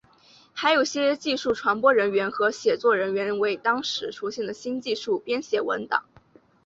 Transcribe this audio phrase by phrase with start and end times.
[0.51, 6.05] 还有些技术传播人员和写作人员为当时出现的新技术编写文档。